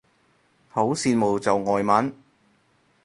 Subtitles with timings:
[0.67, 2.11] 好羨慕就外文